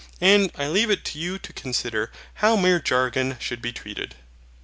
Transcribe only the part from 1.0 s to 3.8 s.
to you to consider how mere jargon should be